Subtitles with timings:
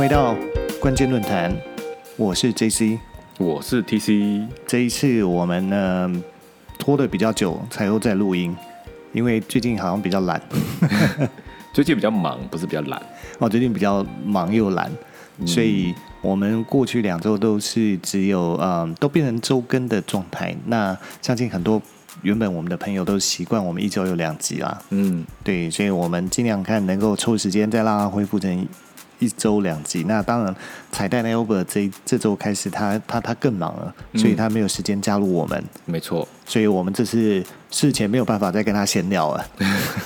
[0.00, 0.34] 回到
[0.80, 1.54] 关键论坛，
[2.16, 2.98] 我是 JC。
[3.36, 6.10] 我是 TC，这一次我们呢
[6.78, 8.56] 拖的比较久，才又在录音，
[9.12, 10.40] 因为最近好像比较懒，
[11.74, 12.98] 最近比较忙，不是比较懒。
[13.40, 14.90] 哦，最近比较忙又懒，
[15.44, 20.56] 所以我们过去两周都是只有嗯，都变成周更的状态。
[20.64, 21.82] 那相信很多
[22.22, 28.66] 原本我们的朋友都习惯我们一周有两集啦，嗯，对，所以我们尽量看能够抽时间再让它恢复成
[29.20, 30.02] 一周两集。
[30.08, 30.52] 那当然，
[30.90, 39.46] 彩蛋 Albert 这这周开始他他他更忙了，所以他没有时间加入我们，没错，所以我们这次事前没有办法再跟他闲聊了。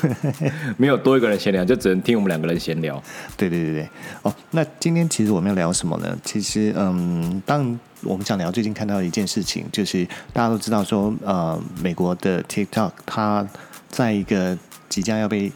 [0.77, 3.03] 没有多一个人闲聊，就只能听我们两个人闲聊。
[3.37, 3.89] 对对对对，
[4.23, 6.19] 哦，那今天其实我们要聊什么呢？
[6.23, 13.47] 其实，嗯，当我们想聊最近看到的一件事情，就是大家都知道说，呃，美国的 TikTok 它
[13.89, 15.51] 在一个即将要被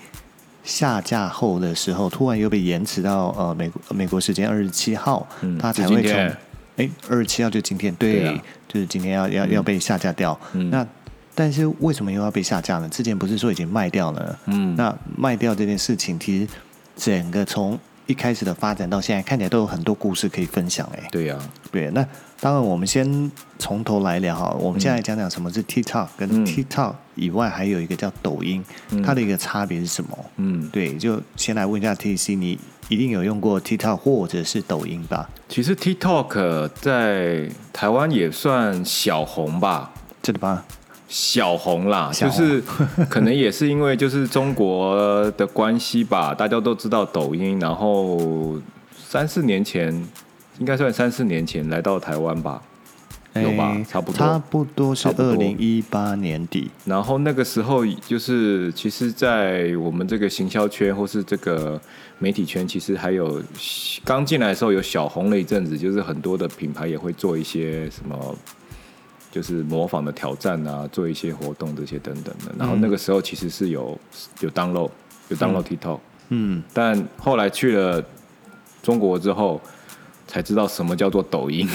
[0.68, 6.14] 下架后的时候，突然又被延迟到呃美国美国时间二十七号，嗯它才会从
[7.08, 10.38] 二十七号就今天，对，对啊就是今天要要要被下架掉。
[10.52, 10.86] 嗯那
[11.34, 12.88] 但是为什么又要被下架呢？
[12.90, 14.38] 之前不是说已经卖掉了？
[14.44, 16.48] 嗯，那卖掉这件事情，其实
[16.96, 20.86] 整个从一开始的发展到现在，看起来都有很多故事可以分享。
[20.94, 21.38] 哎，对呀、
[21.72, 22.06] 对，那
[22.40, 24.54] 当然我们先从头来聊哈。
[24.60, 28.64] 我们现在讲讲什么是 TikTok，跟嗯 TikTok 以外还有一个叫抖音，
[29.04, 30.16] 它的一个差别是什么？
[30.36, 35.28] 嗯，对，就先来问一下 TC，你一定有用过 TikTok 或者是抖音吧？
[35.48, 40.64] 其实 TikTok 在台湾也算小红吧，真的吗？
[41.08, 42.62] 小红啦，就是
[43.08, 48.60] 可能也是因为就是中国的关系吧，大家都知道抖音，然后
[48.94, 50.06] 三四年前
[50.58, 52.62] 应该算三四年前来到台湾吧，
[53.34, 56.70] 有吧哎差不多差不多是二零一八年底。
[56.84, 61.80] 然后那个时候就是，其实，在我们这个行销圈或是这个
[62.18, 63.40] 媒体圈，其实还有
[64.04, 68.36] 刚进来的时候有小红了一阵子，就是很多的品牌也会做一些什么，
[69.30, 72.52] 就是模仿的挑战啊，做一些活动这些等等的。
[72.58, 73.96] 然后那个时候其实是有
[74.40, 74.90] 有 download
[75.28, 76.00] 有 download TikTok，、
[76.30, 78.04] 嗯，但后来去了
[78.82, 79.60] 中国之后。
[80.28, 81.66] 才知道什么叫做抖音，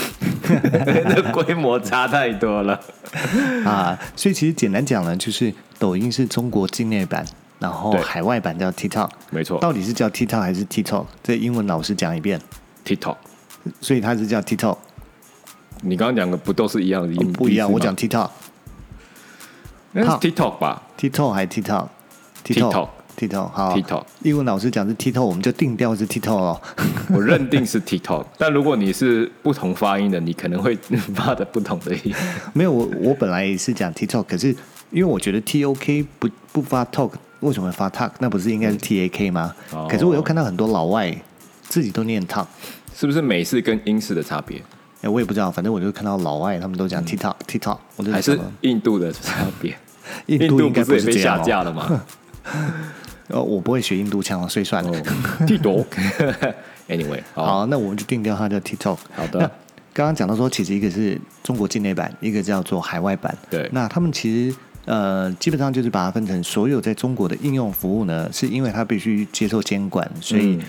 [1.05, 2.79] 那规模差太多了。
[3.65, 7.25] 啊，所以其实简单讲呢，就是抖音是中国境内版，
[7.57, 9.09] 然后海外版叫 TikTok。
[9.31, 11.05] 没错到底是叫 TikTok 还是 TikTok？
[11.23, 12.39] 这英文老师讲一遍
[12.85, 13.17] ，，TikTok。
[13.81, 14.77] 所以它是叫 TikTok，、
[15.81, 17.33] 你刚刚讲的不都是一样的音？
[17.33, 17.71] 不一样。
[17.71, 18.29] 我讲 TikTok，TikTok
[19.93, 20.83] 那是 TikTok 吧
[21.33, 22.89] 还 TikTok？TikTok
[23.27, 26.61] TikTok 好，TikTok，英文老师讲是 TikTok，我们就定调是 TikTok 哦。
[27.09, 28.25] 我认定是 TikTok。
[28.37, 30.75] 但如果你是不同发音的，你可能会
[31.15, 32.13] 发的不同的音。
[32.53, 34.49] 没有，我我本来也是讲 TikTok，可是
[34.91, 38.11] 因为我觉得 TOK 不不发 talk，为什么发 talk？
[38.19, 39.53] 那不是应该是 TAK 吗？
[39.71, 41.15] 哦可是我又看到很多老外
[41.63, 42.45] 自己都念 talk。
[42.95, 44.61] 是不是美式跟英式的差别，
[45.01, 49.75] 哎，我也不知道，反正我就看到老外他们都讲 TikTok、TikTok，我还是印度的差别？
[50.27, 51.11] 印度应该不是也被。
[51.13, 52.03] 下架了吗？
[53.27, 54.89] 呃，我不会学印度腔，所以算了。
[54.91, 55.03] 哦
[55.47, 55.85] ，TikTok。
[56.89, 58.97] Anyway，好，那我们就定掉它叫 TikTok。
[59.15, 59.39] 好的，
[59.93, 63.35] 刚刚讲到说，其实一个是中国境内版，一个叫做海外版。
[63.49, 70.61] 对那他们其实呃，基本上就是把它分成所有在中国的应用服务呢，是因为它必须接受监管，所以、嗯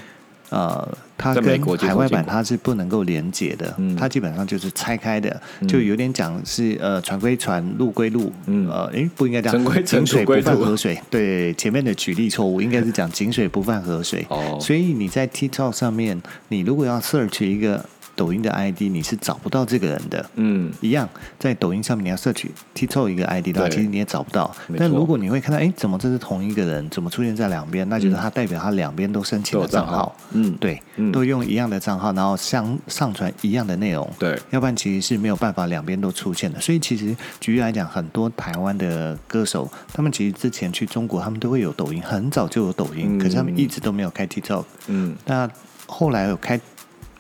[0.55, 3.97] 呃，它跟海外版它是不能够连接的，嗯。
[3.97, 8.69] 它基本上就是拆开的，就有点讲是呃船归船，路归路，嗯。
[8.71, 10.97] 呃，诶，不应该这样，归井水不犯河水。
[11.11, 14.25] 对，前面的举例错误，应该是讲井水不犯河水。
[14.29, 14.57] 哦。
[14.61, 17.85] 所以你在 TikTok 上面，你如果要 search 一个
[18.15, 20.25] 抖音的 ID，你是找不到这个人的。
[20.37, 21.09] 嗯，一样，
[21.39, 24.55] 在抖音上面你要 search TikTok 一个 ID 的话，其实你也找不到。
[24.77, 26.89] 但如果你会看到，哎，怎么这是同一个人？
[26.91, 27.89] 怎么出现在两边？
[27.89, 34.09] 那就是他代表他两边都申请了账账号，嗯，对，嗯都用一样的账号，然后上上传一样的内容。
[34.19, 36.61] 对，要不然其实是没有办法两边都出现的。
[36.61, 44.65] 所以其实举例来讲，很多台湾的歌手，他们其实之前去中国，他们都会有抖音，很早就有抖音，嗯可是他们一直都没有开 TikTok。
[44.87, 45.49] 嗯那
[45.87, 46.59] 后来有开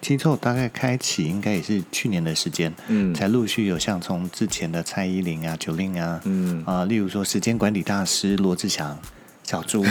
[0.05, 8.99] TikTok，大概开启应该也是去年的时间，嗯才陆续有像从之前的蔡依林啊、九令啊，嗯，啊、例如说时间管理大师罗志祥。
[9.45, 9.85] 小猪，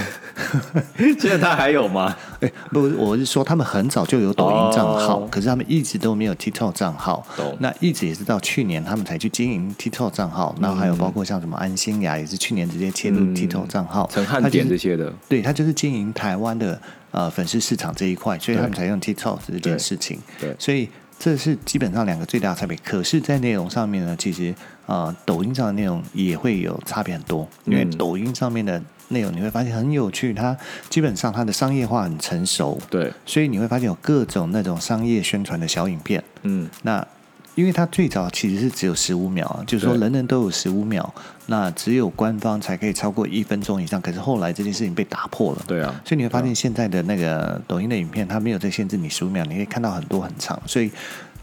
[0.98, 2.16] 现在他还有吗？
[2.42, 5.28] 哎、不，我是说他们很早就有抖音账号，哦。
[5.32, 7.26] 可是他们一直都没有 TikTok 账号。
[7.38, 7.56] 懂。
[7.60, 13.36] 那一直也是到去年他们才去经营 TikTok 账号，然后还有包括像什么安心雅也是去年直接切入嗯。
[13.36, 20.20] TikTok 账号，陈汉典这些的，对他就是经营台湾的呃粉丝市场这一块，所以他们才用 TikTok 这件事情。
[20.40, 20.56] 对。
[20.58, 20.90] 所以
[21.20, 22.76] 这是基本上两个最大的差别。
[22.84, 24.54] 可是，在内容上面呢，其实
[24.88, 27.98] 呃抖音上的内容也会有差别很多，因为嗯。
[27.98, 28.82] 抖音上面的
[29.14, 30.34] 内容，你会发现很有趣。
[30.34, 30.56] 它
[30.90, 36.22] 基本上它的商业化很成熟，对，所以你会发现有各种那种商业宣传的小影片。
[36.42, 37.08] 嗯，那
[37.56, 41.14] 因为它最早其实是只有十五秒啊，就是说人人都有十五秒，
[41.46, 44.02] 那只有官方才可以超过一分钟以上。
[44.02, 45.62] 可是后来这件事情被打破了。
[45.68, 50.60] 对啊，所以你会发现现在的那个抖音的影片，它没有在限制你十五秒，你可以看到很多很长。
[50.66, 50.92] 所以，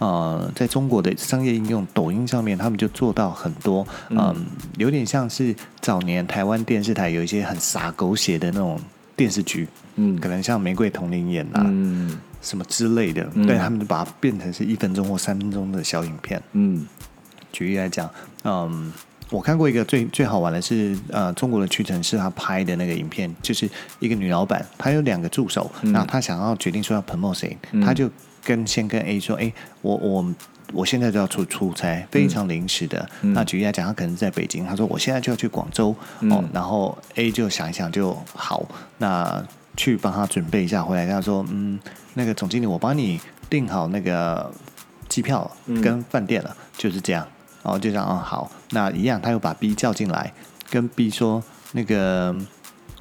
[0.00, 4.34] 呃，在中国的商业应用抖音上面，他们就做到很多，嗯，
[4.78, 8.80] 有点像是早年台湾电视台有一些很洒狗血的那种
[9.14, 10.18] 电视剧，嗯。
[10.18, 12.18] 可能像《玫瑰童林》演啊，嗯。
[12.40, 13.46] 什么之类的，嗯。
[13.46, 16.42] 对他们就把它变成是一分钟或三分钟的小影片。
[16.52, 16.86] 嗯。
[17.52, 18.08] 举例来讲，
[18.44, 18.90] 嗯，
[19.28, 23.68] 我看过一个最最好玩的是，呃，中国的屈臣氏他拍的那个影片，就是
[23.98, 25.92] 一个女老板，她有两个助手，嗯。
[25.92, 27.82] 然后她想要决定说要 promote 谁，嗯。
[27.82, 28.08] 她就
[28.44, 29.52] 跟先跟 A 说，哎，
[29.82, 30.34] 我我。
[30.72, 33.10] 我现在就要出出差，非常临时的。
[33.22, 38.64] 嗯那举例来讲，他可能在北京，他说我现在就要去广州、嗯哦，然后 A 就想一想就好，
[38.98, 39.44] 那
[39.76, 41.76] 去帮他准备一下，回来跟他说，嗯，
[42.14, 44.48] 那个总经理，我帮你订好那个
[45.08, 47.26] 机票嗯跟饭店了，就是这样。
[47.64, 50.32] 然后就这样，嗯，好，那一样，他又把 B 叫进来，
[50.70, 51.42] 跟 B 说，
[51.72, 52.32] 那个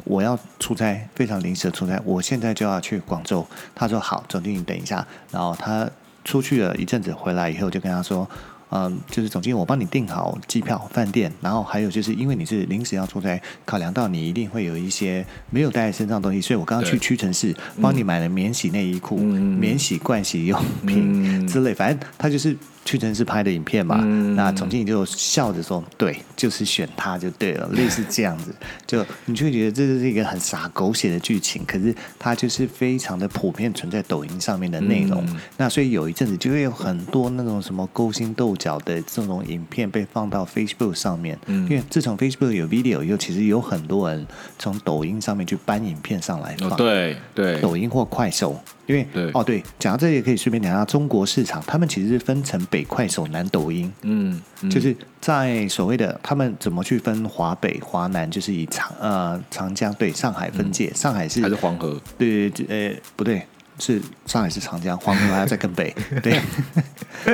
[0.04, 3.46] 我要出差，非常临时的出差，我现在就要去广州。
[3.74, 5.06] 他说好，总经理等一下。
[5.31, 5.90] 然后他
[6.24, 8.28] 出去了一阵子，回来以后就跟他说。
[8.72, 21.02] 嗯，就是总经理，我帮你订好机票、饭店，然后还有就是因为你是临时要出差，考量到你一定会有一些没有带在身上的东西，所以我刚刚去屈臣氏帮你买了免洗内衣裤、嗯免洗盥洗用品、
[21.42, 22.56] 嗯之类，反正他就是
[22.90, 24.00] 屈臣氏拍的影片嘛。
[24.02, 27.68] 嗯那总经理就笑着说：“对，就是选他就对了。
[27.78, 28.52] ”类似这样子，
[28.88, 35.24] 就你就会觉得这是一个很傻狗血的剧情，可是它就是非常的普遍存在抖音上面的内容。
[35.28, 41.38] 嗯那所以有一阵子就会有很多那种什么勾心斗角的这种影片被放到 Facebook 上面。
[41.46, 44.26] 嗯因为自从 Facebook 有 video 以后，其实有很多人
[44.58, 46.72] 从抖音上面去搬影片上来放。
[46.72, 48.60] 哦对对，抖音或快手，
[48.90, 49.30] 因为对。
[49.34, 54.70] 哦对，讲到这里也可以顺便讲下中国市场，他们其实是分成北快手、南抖音，嗯，嗯。
[54.70, 63.46] 就是在所谓的他们怎么去分华北、华南，就是以长呃长江对上海分界，上海是还是黄河，对对对呃不对。
[63.82, 66.38] 是上海是长江，黄河还要再更北， 对，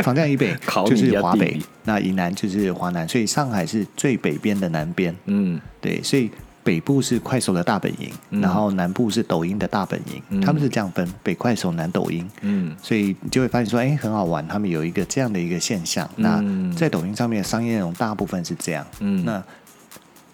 [0.04, 5.60] 长江以北考就是华北理，那以南就是华南，所以上海是最北边的南边，嗯。
[5.81, 6.30] 对，所以
[6.65, 12.27] 北部是快手的大本营，嗯然后南部是抖音的大本营，嗯他们是这样分，北快手、南抖音。
[12.41, 16.09] 嗯所以你就会发现说，哎，很好玩，他们有一个这样的一个现象。
[16.15, 18.83] 那嗯在抖音上面的商业内容大部分是这样。
[19.00, 19.44] 嗯，那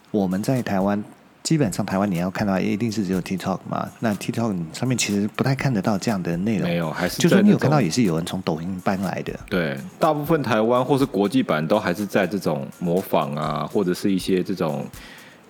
[0.10, 1.04] 我们在台湾，
[1.44, 3.90] 基本上台湾你要看到一定是只有 TikTok 嘛？
[4.00, 6.70] 那 TikTok 上面其实不太看得到这样的内容。
[6.70, 9.38] 没有，还是就算你有看到，也是有人从抖音搬来的。
[9.50, 14.86] 对，大部分台湾或是国际版都还是在这种模仿啊，或者是一些这种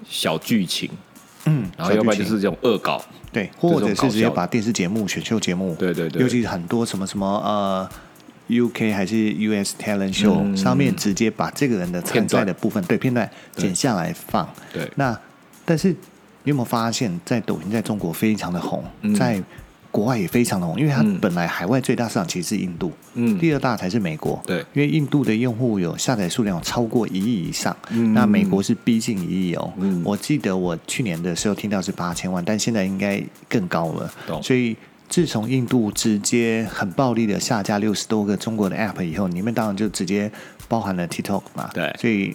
[0.08, 0.90] 小剧情，
[1.46, 6.22] 嗯，然后要不然就是这种恶搞，对，或者是直接把电视节目、选秀节目，对对对。
[6.22, 7.90] 尤其是很多什么什么呃。
[8.50, 10.58] UK 还是 US Talent Show、嗯。
[10.58, 15.18] 上面直接把这个人的参赛的部分对片段剪下来放，对，那
[15.64, 15.88] 但是
[16.44, 19.16] 你有没有发现，在抖音在中国非常的红，嗯。
[19.16, 19.42] 在
[19.92, 24.42] 国外也非常的红，因为它嗯本来海外最大市场其实是印度，嗯，第二大才是美国。
[24.48, 29.74] 对因为印度的用户有下载数量有超过一亿以上，嗯那美国是逼近一亿哦。
[29.78, 34.12] 嗯我记得我去年的时候听到是八千万，但现在应该更高了。
[34.26, 34.76] 懂所以
[35.10, 40.32] 自从印度直接很暴力的下架六十多个中国的 App 以后，里面当然就直接
[40.70, 41.70] 包含了 TikTok 嘛。
[41.74, 42.34] 对所以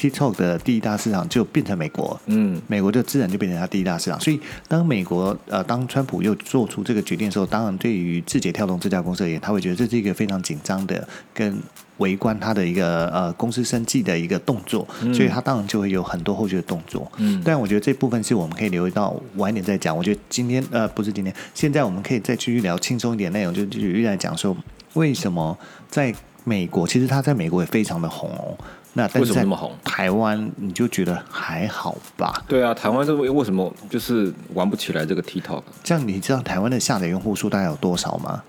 [0.00, 2.18] TikTok 的第一大市场就变成美国。
[2.26, 11.58] 嗯美国就自然就变成它第一大市场，所以当美国呃，当川普又做出这个决定的时候，当然对于字节跳动这家公司而言，他会觉得这是一个非常紧张的跟
[11.98, 17.10] 围观他的一个呃公司生计的一个动作，所以他当然就会有很多后续的动作。
[17.18, 19.94] 嗯但我觉得这部分是我们可以留意到晚一点再讲。
[19.94, 24.56] 我觉得今天呃不是今天，现在我们可以再继续聊轻松一点内容，就继续来讲说
[24.94, 25.56] 为什么
[25.88, 26.14] 在
[26.44, 28.56] 美国，其实他在美国也非常的红哦。
[28.92, 29.76] 那但为是在什么那么红？
[29.84, 32.42] 台湾你就觉得还好吧？
[32.48, 35.62] 对啊，台湾这个为什么就是玩不起来这个 TikTok？
[35.84, 38.42] 这样你知道台湾的下载用户数大概有多少吗？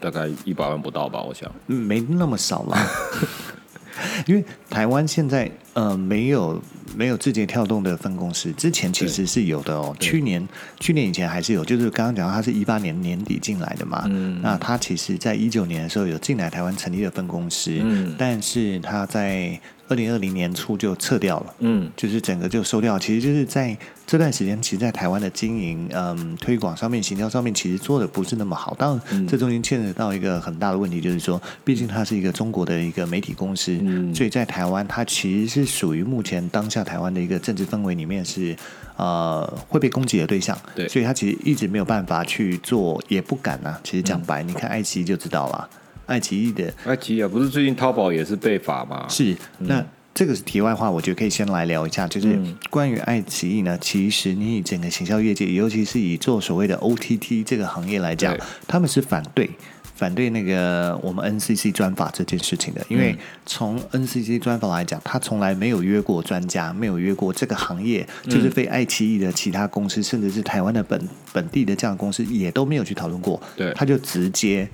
[0.00, 1.50] 大概一百万不到吧，我想。
[1.68, 2.86] 嗯没那么少啦，
[4.26, 6.60] 因为台湾现在呃没有
[6.96, 9.94] 没有字节跳动的分公司，之前其实是有的哦。
[10.00, 10.48] 去年
[10.80, 14.40] 去年以前还是有，就是刚刚讲到它是一八年年底进来的嘛，嗯。
[14.42, 18.14] 那他其实在一九年的时候有进来台湾成立了分公司，嗯。
[18.16, 21.54] 但是他在二零二零年初就撤掉了。
[21.58, 23.76] 嗯就是整个就收掉，其实就是在
[24.06, 28.72] 这段时间，其实，在台湾的经营、嗯推广上面、行销上面，其实做的不是那么好。
[28.78, 38.54] 当然，嗯这中间牵扯到一个很大的问题，就是说，毕竟它是一个中国的一个媒体公司，嗯所以在台湾，它其实是属于目前当下下台湾的一个政治氛围里面是
[38.96, 43.80] 呃会被攻击的对象，对所以他其实一直没有办法去做，也不敢啊。
[43.82, 45.70] 其实讲白，你看爱奇艺就知道了，
[46.06, 46.72] 爱奇艺的。
[46.84, 49.06] 爱奇艺啊，不是最近淘宝也是被罚吗？
[49.08, 49.84] 是，那
[50.14, 58.36] 这个是题外话，我觉得可以先来聊一下，就是关于爱奇艺呢，其实你以整个行销业界，尤其是以做所谓的 OTT 这个行业来讲，
[58.66, 59.50] 他们是反对。
[59.94, 73.40] 反对那个我们 NCC 专法这件事情的，因为从 NCC 专法来讲，他从来没有约过专家，没有约过这个行业，就是非爱奇艺的其他公司，甚至是台湾的本本地的这样的公司，也都没有去讨论过。
[73.56, 73.72] 对。
[73.74, 74.68] 他就直接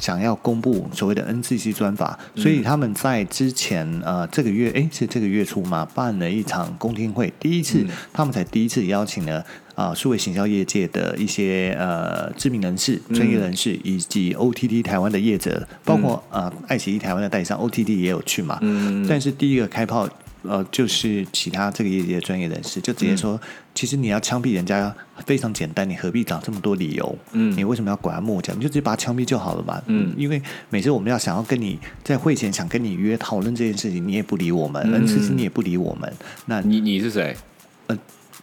[0.00, 19.06] 想要公布所谓的 NCC 专法，所以他们在之前呃这个月诶是这个月初嘛，办了一场公听会，第一次、他们才第一次邀请了啊数位行销业界的一些呃知名人士、专业人士以及 OTT 台湾的业者，包括呃爱奇艺台湾的代理商 OTT 也有去嘛，嗯。
[19.08, 20.08] 但是第一个开炮。
[20.42, 23.40] 呃，就是其他这个业界的专业人士就直接说，
[23.74, 24.94] 其实你要枪毙人家
[25.26, 27.18] 非常简单，你何必找这么多理由？
[27.32, 28.52] 嗯你为什么要拐弯抹角？
[28.54, 29.82] 你就直接把他枪毙就好了嘛。
[29.86, 36.12] 嗯因为每次我们要想要跟你在会前想跟你约讨论这件事情，你也不理我们嗯，NCC 你也不理我们，
[36.46, 37.36] 那你你是谁？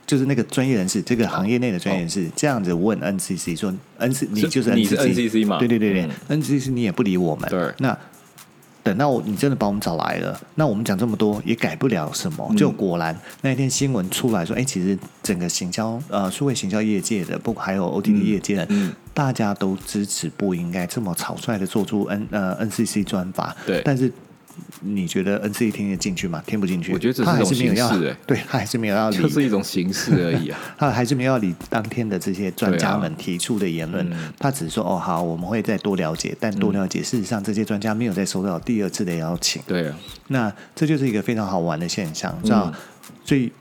[0.05, 7.97] 就是那个专业人士，这个行业内的专业人士、这样子问 NCC 说：“NCC 你就是 NCC，NCC 嘛对对对对、嗯 n c c 你也不理我们，对那。
[8.87, 12.55] 等到你真的把我们找来了，那我们讲这么多也改不了什嗯么。
[12.55, 23.53] 就果然那一天新闻出来说，哎，其实整个行销呃数位行销业界的，不还有 OTT 业界的，嗯大家都支持不应该这么草率的做出 N 呃 NCC 专法。
[23.65, 24.09] 对但是
[24.81, 26.43] 你觉得 NCC 听得进去吗？
[26.45, 26.93] 听不进去。
[26.93, 30.59] 我觉得这是他还一种是没有要形式欸对他还是没有要理 就是一种形式而已啊。
[30.77, 39.97] 他还是没有要理当天的这些专家们提出的言论，啊嗯他只是说哦好，我们会再多了解，但多了解，事实上这些专家没有再收到第二次的邀请，对啊，
[40.27, 42.71] 那这就是一个非常好玩的现象，知道？
[43.23, 43.51] 所以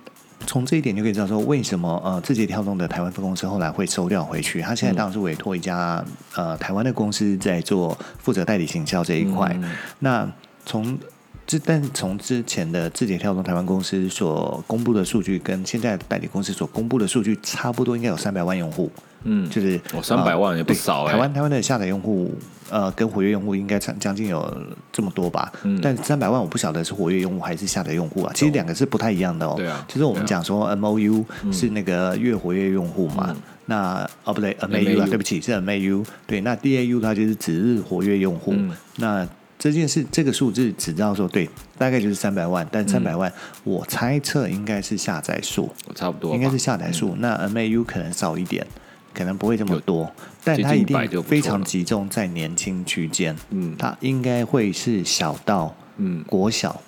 [0.47, 4.61] 从这一点就可以知道说，为什么呃字节跳动的台湾分公司后来会收掉回去？
[4.61, 9.51] 他现在当然是委托一家呃台湾的公司在做负责代理行销这一块。
[9.61, 10.29] 嗯那
[10.67, 10.99] 从
[11.47, 18.91] 之但从之前的字节跳动台湾公司所公布的数据，跟现在代理公司所公布的数据差不多，应该有三百万用户。
[19.23, 22.33] 嗯，就是哦300万也不少欸台湾台湾的下载用户，
[22.71, 24.57] 呃，跟活跃用户应该将将近有
[24.93, 25.51] 这么多吧。
[25.63, 28.33] 嗯但三百万我不晓得是活跃用户还是下载用户啊。
[28.35, 29.55] 其实两个是不太一样的哦。
[29.57, 33.27] 对啊就是我们讲说 M O U 是那个月活跃用户嘛。
[33.31, 33.37] 嗯
[33.69, 36.05] 那哦不对，M A U 啊对不起是 M A U。
[36.25, 38.53] 对，那 D A U 它就是指日活跃用户。
[38.55, 39.27] 嗯那
[39.59, 41.49] 这件事这个数字只知道说对，
[41.79, 43.33] 大概就是三百万，但三百万、
[43.65, 45.73] 我猜测应该是下载数。
[45.89, 48.67] 我差不多，应该是下载数，那 MAU 可能少一点，
[49.15, 50.11] 可能不会这么多，
[50.45, 56.81] 但它一定100就不错非常集中在年轻区间，嗯它应该会是小到嗯，国小，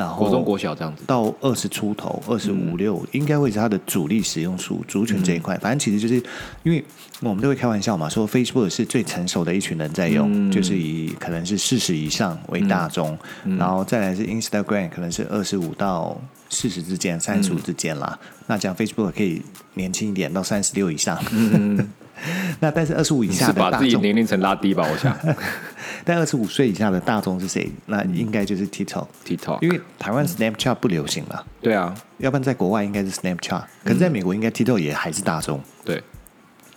[0.00, 1.02] 然后国中国小这样子。
[1.06, 5.56] 到二十出头、二十嗯五六，应该会是它的主力使用数族群这一块。
[5.58, 6.14] 反正其实就是
[6.62, 6.82] 因为
[7.20, 18.18] 我们都会开玩笑嘛，说 Facebook 是最成熟的一群人在用，嗯就是以可能是四十以上为大众，嗯然后再来是 Instagram 可能是二十五到四十之间、三十五之间啦。
[18.46, 19.42] 那讲 Facebook 可以
[19.74, 21.22] 年轻一点，到三十六以上。
[21.30, 21.88] 嗯，
[22.60, 24.86] 那但是二十五以你下是把自己的大众，年龄层拉低吧？
[24.90, 25.16] 我想
[26.04, 27.70] 但二十五岁以下的大众是谁？
[27.86, 31.46] 那应该就是 TikTok，TikTok，因为台湾 Snapchat 不流行了。
[31.60, 35.60] 对啊，要不然在国外应该是 Snapchat，可是在美国应该 TikTok 也还是大众。
[35.84, 36.02] 对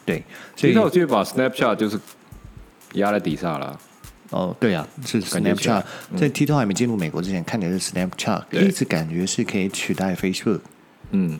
[0.05, 0.23] 对，
[0.55, 1.99] 所以，TikTok 就把 Snapchat 就是
[2.93, 3.79] 压在底下了。
[4.29, 5.85] 哦，对啊，是 Snapchat 来。
[6.17, 10.61] 在 TikTok 还没进入美国之前，看起来是 Snapchat，对一直感觉是可以取代 Facebook
[11.11, 11.39] 嗯，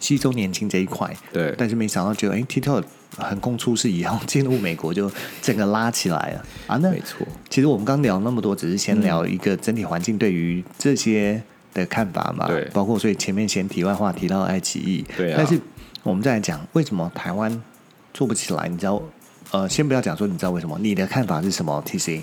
[0.00, 1.14] 吸收年轻这一块。
[1.32, 2.84] 对，但是没想到，觉得哎，TikTok
[3.16, 5.10] 横空出世以后，进入美国就
[5.42, 6.76] 整个拉起来了啊！
[6.82, 7.26] 那没错。
[7.48, 11.42] 其实我们刚聊那么多，只是先聊一个整体环境对于这些
[11.74, 12.46] 的看法嘛。
[12.46, 15.60] 对包括所以前面先题外话提到爱奇艺，对啊但是
[16.02, 17.62] 我们再来讲为什么台湾
[18.14, 18.68] 做不起来？
[18.68, 19.02] 你知道？
[19.50, 22.20] 呃，先不要讲说你知道为什么，你的看法是什么？TC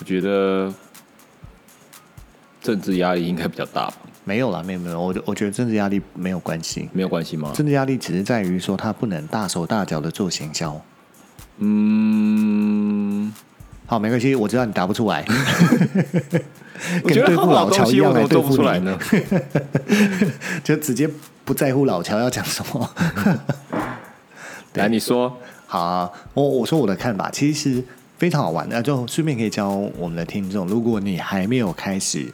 [0.00, 0.72] 我觉得
[2.62, 3.96] 政治压力应该比较大吧？
[4.28, 7.50] 没有啦，没有没有，我我觉得政治压力没有关系，没有关系吗？
[7.54, 10.78] 政治压力只是在于说他不能大手大脚的做行销。
[11.60, 13.32] 嗯，
[13.86, 15.24] 好，没关系，我知道你答不出来，
[17.02, 19.40] 我觉得跟对付老乔一样我怎么做来对不出来
[20.20, 20.30] 呢？
[20.62, 21.08] 就直接
[21.46, 22.90] 不在乎老乔要讲什么。
[24.74, 25.34] 对 来，你说，
[25.66, 27.82] 好、啊，我我说我的看法，其实
[28.18, 28.68] 非常好玩。
[28.68, 32.30] 那就顺便可以教我们的听众，如果你还没有开始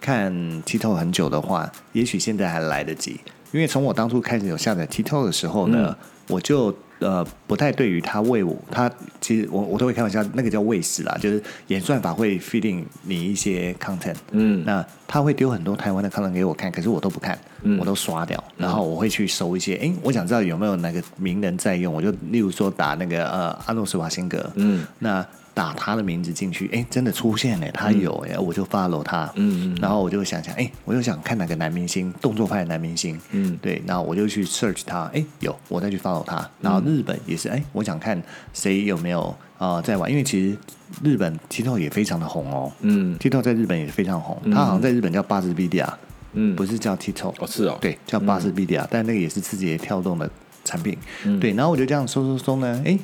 [0.00, 0.32] 看
[0.64, 3.20] TikTok 很久的话，也许现在还来得及。
[3.52, 5.96] 因为从我当初开始有下载 TikTok 的时候呢，
[6.28, 8.88] 我就呃不太对于它喂我，它
[9.20, 14.64] 其实我我都会开玩笑，那个叫喂食啦，就是演算法会 feeding 你一些 content，嗯。
[14.64, 17.76] 那他会丢很多台湾的 content 给我看，可是我都不看，嗯。
[17.80, 24.86] 我都刷掉，然后我会去搜一些，哎、我想知道有没有哪个名人在用，我就例如说打那个呃阿诺斯瓦辛格，嗯。
[25.00, 25.26] 那
[25.60, 33.58] 打他的名字进去，哎，真的出现了，他有哎，我就 follow 他，嗯嗯然后我就想想，哎，我又想看哪个男明星，动作派的男明星，嗯。
[33.60, 38.22] 对，然后我就去 search 他，哎，有，我再去 follow 他，然后日本也是，哎，我想看
[38.54, 40.56] 谁有没有呃在玩，因为其实
[41.04, 42.72] 日本 TikTok 也非常的红哦。
[42.80, 45.98] 嗯，TikTok 在日本也非常红，他好像在日本叫八十 B D 啊，
[46.32, 50.30] 嗯，不是叫 TikTok，哦是哦，对，叫八十 B D 啊，但那个也是字节跳动的
[50.64, 50.96] 产品。
[51.24, 51.38] 嗯。
[51.38, 52.98] 对，然后我就这样搜搜搜呢，哎，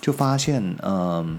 [0.00, 1.38] 就发现，嗯、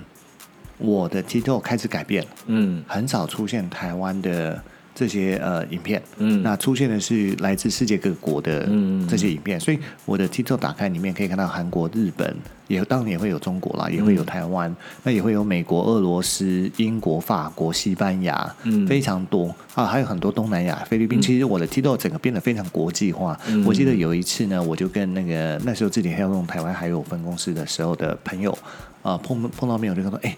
[0.80, 2.84] 我的 TikTok 开始改变，嗯。
[2.88, 4.60] 很少出现台湾的
[4.96, 6.42] 这些呃影片，嗯。
[6.42, 12.36] 那出现的是来自世界各国的嗯这些影片，所以我的 TikTok 打开里面可以看到韩国、日本，
[12.68, 18.88] 也当然也会有中国啦，也会有台湾，那也会有美国、俄罗斯、英国、法国、西班牙，嗯。
[18.88, 19.54] 非常多。
[19.76, 21.22] 啊，还有很多东南亚、菲律宾。
[21.22, 23.40] 其实我的 TikTok 整个变得非常国际化。
[23.48, 23.66] 嗯。
[23.66, 28.58] 我记得有一次呢，我就跟那个那时候自己还要用台湾还有分公司的时候的朋友
[29.02, 30.36] 啊、碰碰到面，我就跟他说，哎、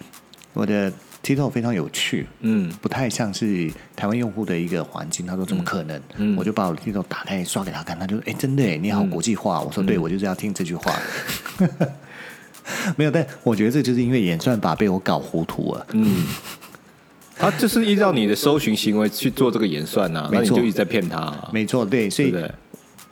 [0.54, 0.92] 我的
[1.24, 5.26] title 非常有趣，嗯不太像是台湾用户的一个环境。
[5.26, 6.02] 他说怎么可能？
[6.18, 9.62] 嗯我就把我的 title 打开刷给他看，他就说：“哎，真的哎，你好国际化。
[9.62, 10.94] 我说：“对，我就是要听这句话。
[12.96, 15.86] ”没有，但我觉得这就是因为演算法被我搞糊涂了。
[15.94, 16.26] 嗯，
[17.38, 22.34] 他就是依照你的搜寻行为去做这个演算呐、啊，那 没错你就一直在骗他、啊，没错，对，所以？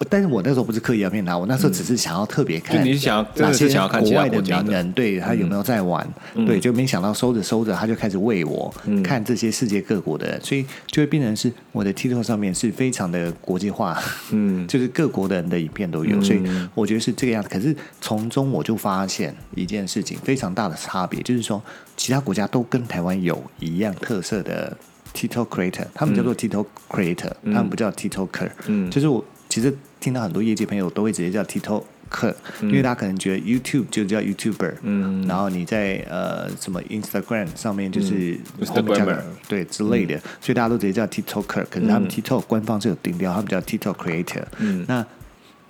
[0.10, 6.08] 但是我那时候不是刻意要骗他，我那时候只是想要特别看，就你是想要哪些想要看国外的名人，对他有没有在玩，
[6.46, 14.02] 对，就没想到收着收着他就开始喂我、嗯看这些世界各国的人，所以就会变成是我的 TikTok 上面是非常的国际化，
[14.32, 16.42] 嗯 就是各国的人的影片都有，嗯所以
[16.74, 17.50] 我觉得是这个样子。
[17.50, 21.62] 可是从中我就发现一件事情非常大的差别，就是说
[21.98, 24.76] 其他国家都跟台湾有一样特色的
[25.14, 28.50] TikTok creator，他们叫做 TikTok creator，、他们不叫 TikToker。
[28.68, 35.28] 嗯就是我其实听到很多业界朋友都会直接叫 TikToker，、因为大家可能觉得 YouTube 就叫 YouTuber，嗯。
[35.28, 38.68] 然后你在呃什么 Instagram 上面就是嗯。
[38.68, 44.44] 后面加个 Instagrammer 对之类的，所以大家都直接叫 TikToker，可是他们 TikTok 官方是有定调，他们叫 TikTok Creator。
[44.58, 44.86] 嗯。
[44.88, 45.06] 那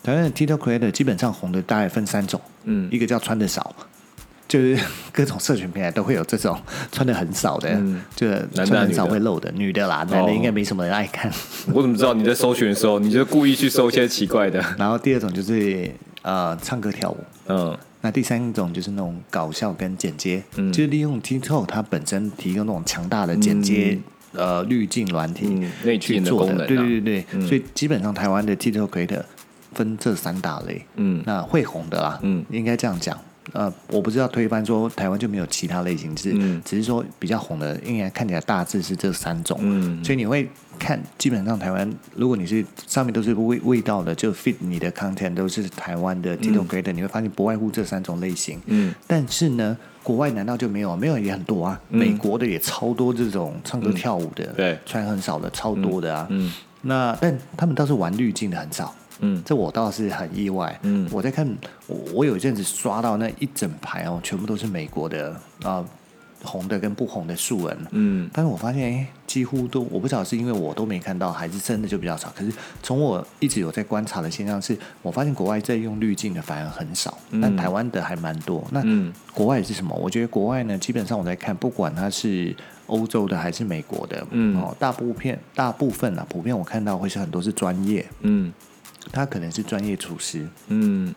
[0.04, 2.88] 台湾的 TikTok Creator 基本上红的大概分三种，嗯。
[2.92, 3.76] 一个叫穿的少。
[4.50, 4.78] 就是
[5.14, 6.60] 各种社群平台都会有这种
[6.92, 11.32] 穿的很少的，嗯就是男的很少会露的，女的啦，男的哦应该没什么人爱看。
[11.72, 14.60] 我怎么知道你在搜寻的时候，你就故意去搜一些奇怪的？
[14.78, 15.90] 然后第二种就是
[16.24, 24.00] 呃唱歌跳舞，嗯那第三种就是那种搞笑跟剪接，嗯就是利用 TikTok 它本身提供那种强大的剪接、
[24.32, 29.22] 呃滤镜软体、嗯内去做的，功能啊对对对对，嗯所以基本上台湾的 TikTok creator
[29.74, 33.18] 分这三大类，嗯那会红的啦，嗯应该这样讲。
[33.54, 39.58] 呃，我不知道推翻说台湾就没有其他类型，只是、嗯只是说比较红的，应该看起来大致是这三种。
[39.62, 48.60] 嗯所以你会看，基本上台湾，如果你是上面都是味味道的，就 fit 你的 content 都是台湾的 TikTok creator，、你会发现不外乎这三种类型。
[48.68, 50.96] 嗯但是呢，国外难道就没有？
[50.96, 56.28] 没有也很多啊，嗯美国的也超多这种唱歌跳舞的，对穿很少的超多的啊。
[56.30, 60.78] 嗯那但他们倒是玩滤镜的很少，嗯这我倒是很意外。
[60.84, 61.48] 嗯我在看，
[61.88, 65.84] 我我有一阵子刷到那一整排哦，全部都是美国的啊、
[66.44, 67.78] 红的跟不红的素人。
[67.92, 72.32] 嗯但是我发现，哎，几乎都我不知道是因为我都没看到，还是真的就比较少。
[72.36, 72.52] 可是
[72.82, 78.66] 从我一直有在观察的现象是，我发现国外在用滤镜的反而很少，嗯但台湾的还蛮多。
[78.72, 79.94] 那嗯国外是什么？
[79.96, 82.56] 我觉得国外呢，基本上我在看，不管它是
[82.88, 88.52] 欧洲的还是美国的，嗯哦，大部片大部分啊，普遍我看到会是很多是专业，嗯
[89.12, 91.14] 他可能是专业厨师，嗯。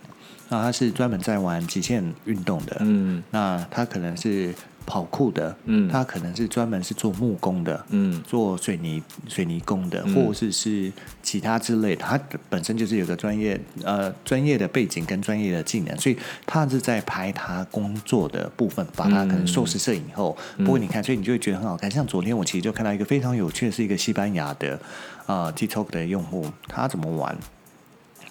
[0.49, 3.23] 那他是专门在玩极限运动的，嗯。
[3.31, 5.89] 那他可能是跑酷的，嗯。
[5.89, 8.23] 他可能是专门是做木工的，嗯。
[8.27, 10.15] 做水泥水泥工的，嗯。
[10.15, 21.91] 或者是是其他之类的，他本身就是有个专业呃专业的背景跟专业的技能，所以他是在拍他工作的部分，把他可能硕士摄影后，不过你看，所以你就会觉得很好看。
[21.91, 24.79] 像昨天我其实就看到一个非常有趣的，是一个西班牙的
[25.25, 27.35] 呃 TikTok 的用户，他怎么玩？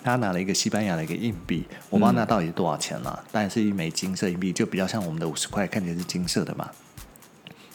[0.03, 6.69] 他拿了一个西班牙的一个硬币，我不知道那到底是多少钱了，但是一枚金色硬币，就比较像我们的五十块，看起来是金色的嘛。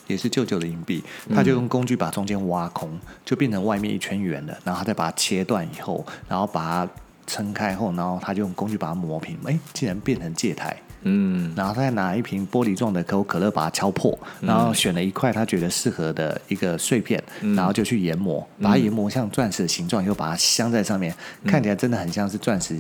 [0.07, 1.03] 也是旧旧的硬币，
[1.35, 6.93] 他就用工具把中间挖空，就变成外面一圈圆的，然后他再把它切断以后，然后把它
[7.27, 10.77] 撑开后，然后他就用工具把它磨平，哎，竟然变成戒台。
[11.03, 11.53] 嗯。
[11.57, 17.23] 然后他再拿一瓶玻璃状的可口可乐把它敲破，然后选了一块他觉得适合的一个碎片，
[17.55, 21.15] 然后就去研磨，把它研磨像钻石的形状，又把它镶在上面，
[21.47, 22.75] 看起来真的很像是钻石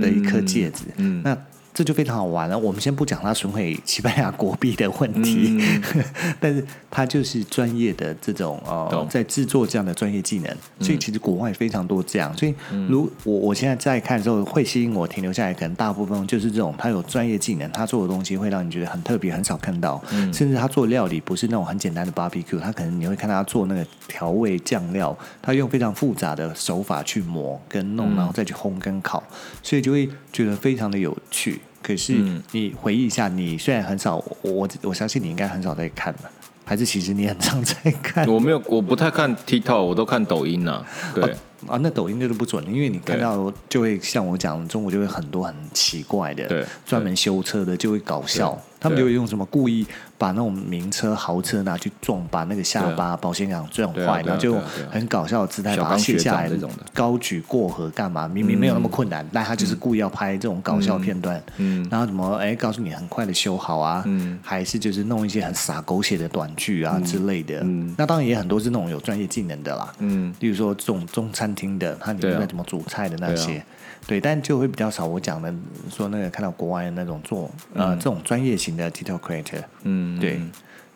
[0.00, 0.84] 的一颗戒指。
[0.96, 1.22] 嗯。
[1.22, 1.36] 那
[1.72, 2.58] 这就非常好玩了。
[2.58, 5.58] 我们先不讲他损毁西班牙国币的问题，
[6.40, 12.36] 但是他就是专业的这种呃，在制作这样的专业技能，所以其实国外非常多这样。
[12.36, 12.54] 所以
[12.88, 20.02] 如我我现在在看的时候，会吸引我停留下来，可能大部分就是这种他有专业技能，他做的东西会让你觉得很特别，很少看到。
[20.32, 29.22] 甚至他做料理不是那种很简单的 barbecue，他可能你会看到他做那个调味酱料，他用非常复杂的手法去磨跟弄，然后再去烘跟烤，
[29.62, 31.59] 所以就会觉得非常的有趣。
[31.82, 32.42] 可是嗯。
[32.52, 36.30] 你回忆一下，你虽然很少，我我我相信你应该很少在看吧，
[36.64, 38.28] 还是其实你很常在看？
[38.28, 41.24] 我没有，我不太看 TikTok，我都看抖音呐、对，
[41.66, 48.50] 啊，那抖音就是不准，因为你看到就会像我讲，中国就会很多很奇怪的，对专门修车的就会搞笑。
[48.52, 54.58] 对，他们就会用什么故意把那种名车、豪车拿去撞，把那个下巴、保险杠撞坏，然后就
[54.90, 58.26] 很搞笑的姿态把它卸下来长这种的，高举过河干嘛？
[58.26, 61.86] 明明没有那么困难，但他就是故意要拍这种搞笑片段，嗯。
[61.90, 64.38] 然后怎么哎告诉你很快的修好啊，嗯。
[64.42, 67.94] 还是就是弄一些很洒狗血的短剧啊之类的，嗯。
[67.98, 73.62] 那当然也很多是那种有专业技能的啦，嗯，例如说这种中餐厅的，他里面怎么煮菜的那些，
[74.06, 75.04] 对对,、但就会比较少。
[75.04, 75.52] 我讲的
[75.90, 80.40] 说那个看到国外的那种做呃、这种专业型的 TikTok creator，嗯，对，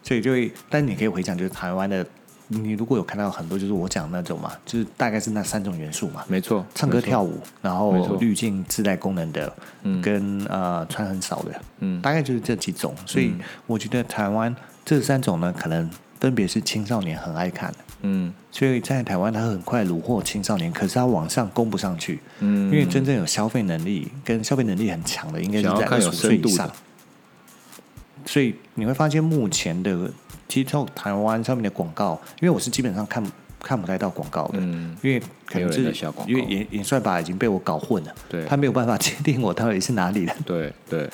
[0.02, 2.06] 所以就会，但你可以回想，就是台湾的，
[2.48, 10.02] 你如果有看到很多，就是我讲那种嘛，就是大概是那三种元素嘛，没错，唱歌跳舞，然后滤镜自带功能的，嗯。
[10.02, 12.00] 跟呃穿很少的，嗯。
[12.02, 12.94] 大概就是这几种。
[13.06, 13.34] 所以
[13.66, 15.88] 我觉得台湾这三种呢，可能
[16.20, 17.70] 分别是青少年很爱看。
[17.72, 17.78] 的。
[18.02, 18.32] 嗯。
[18.50, 26.70] 所以在台湾，它很快虏获青少年，可是它往上攻不上去，嗯，因为真正有消费能力跟消费能力很强的，应该是在二十五岁以上。
[28.26, 30.10] 所以你会发现，目前的
[30.48, 33.24] TikTok 台湾上面的广告，因为我是基本上看
[33.60, 35.80] 看不太到广告的，嗯因为可能是
[36.26, 38.44] 因为演演算法已经被我搞混了，对。
[38.44, 40.34] 他没有办法界定我到底是哪里的。
[40.44, 41.08] 对对，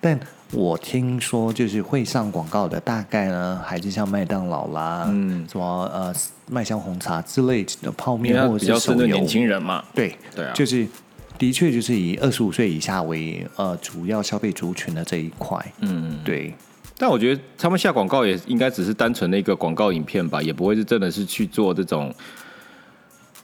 [0.00, 0.18] 但
[0.52, 5.46] 我听说，就是会上广告的，大概呢还是像麦当劳啦，嗯。
[5.50, 6.14] 什么呃
[6.50, 10.52] 麦香红茶之类的泡面或他比较者是年轻人嘛，对对啊。
[10.52, 10.86] 就是
[11.38, 16.54] 的确就是以二十五岁以下为呃主要消费族群的这一块，嗯，对，
[16.96, 22.14] 但我觉得他们下广告也应该只是单纯的一个广告影片吧，也不会是真的是去做这种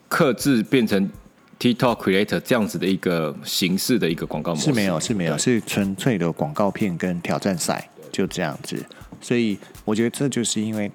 [0.08, 1.10] 克制变成
[1.58, 4.66] TikTok creator 这样子的一个形式的一个广告模式。
[4.66, 8.82] 是没有是没有，是纯粹的广告片跟挑战赛，就这样子。
[9.20, 10.90] 所以我觉得这就是因为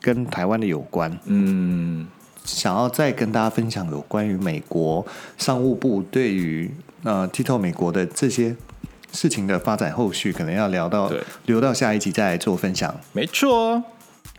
[0.00, 2.06] 跟台湾的有关，嗯，
[2.46, 5.04] 想要再跟大家分享有关于美国
[5.36, 6.70] 商务部对于
[7.02, 8.56] 呃 TikTok 美国的这些
[9.12, 11.12] 事情的发展后续，可能要聊到
[11.44, 12.94] 留到下一集再来做分享。
[13.12, 13.82] 没错。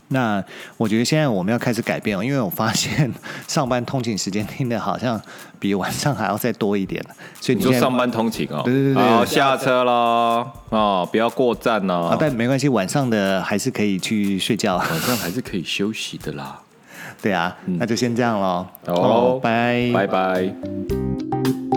[0.09, 0.41] 那
[0.77, 3.13] 我觉得现在我们要开始改变哦，因为我发现
[3.45, 5.21] 上班通勤时间听的好像
[5.59, 7.03] 比晚上还要再多一点，
[7.41, 14.77] 所以你说上班通勤哦，对对对对好下车喽，哦，不要过站哦啊，，但没关系，晚上的还是可以去睡觉。
[14.79, 16.61] 晚上还是可以休息的啦。
[17.21, 18.65] 对啊，那就先这样喽。
[18.86, 21.76] 好，拜拜拜拜。